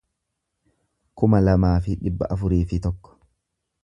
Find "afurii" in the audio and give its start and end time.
2.37-2.63